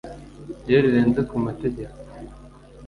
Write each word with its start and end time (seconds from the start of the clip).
iyo 0.67 0.77
rirenze 0.83 1.21
ku 1.29 1.35
mategeko 1.45 1.97